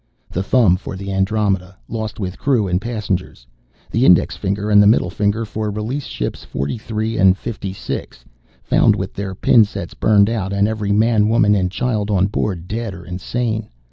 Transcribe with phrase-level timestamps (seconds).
[0.31, 3.45] The thumb for the Andromeda, lost with crew and passengers,
[3.91, 8.25] the index finger and the middle finger for Release Ships 43 and 56,
[8.63, 12.67] found with their pin sets burned out and every man, woman, and child on board
[12.67, 13.69] dead or insane.